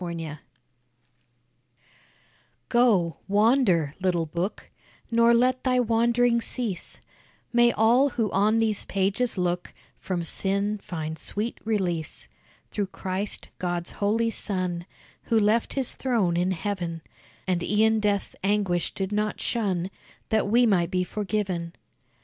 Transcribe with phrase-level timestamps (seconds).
[0.01, 0.41] GO WANDER
[2.69, 4.71] Go, wander, little book,
[5.11, 6.99] Nor let thy wand'ring cease;
[7.53, 12.27] May all who on these pages look From sin find sweet release,
[12.71, 14.87] Through Christ, God's holy son,
[15.25, 17.03] Who left his throne in heaven
[17.45, 19.91] And e'en death's anguish did not shun
[20.29, 21.75] That we might be forgiven.